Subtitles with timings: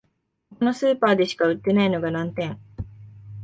[0.49, 2.59] ここのスーパーでしか売ってないのが難点